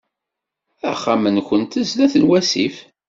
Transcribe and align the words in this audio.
Axxam-nwent 0.91 1.73
sdat 1.89 2.13
n 2.21 2.23
wasif. 2.29 2.77